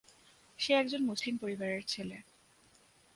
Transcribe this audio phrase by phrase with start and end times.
[0.59, 2.17] সে একজন মুসলিম পরিবারের ছেলে।